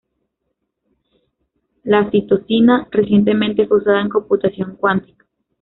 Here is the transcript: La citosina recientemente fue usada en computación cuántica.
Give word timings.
La 1.83 2.09
citosina 2.09 2.87
recientemente 2.89 3.67
fue 3.67 3.77
usada 3.77 4.01
en 4.01 4.09
computación 4.09 4.75
cuántica. 4.75 5.27